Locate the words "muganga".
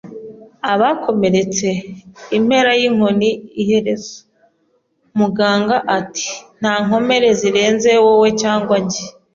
5.19-5.75